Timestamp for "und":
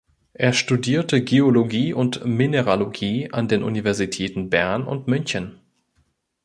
1.93-2.25, 4.87-5.05